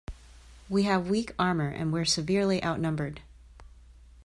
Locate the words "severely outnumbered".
2.05-3.21